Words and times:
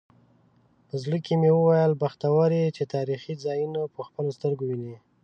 په 0.87 0.95
زړه 1.03 1.17
کې 1.25 1.33
مې 1.41 1.51
وویل 1.53 1.93
بختور 2.03 2.49
یې 2.59 2.65
چې 2.75 2.83
تاریخي 2.95 3.33
ځایونه 3.45 3.79
په 3.93 4.01
خپلو 4.07 4.29
سترګو 4.37 4.63
وینې. 4.67 4.95